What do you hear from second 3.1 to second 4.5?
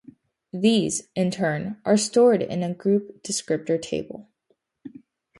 descriptor table.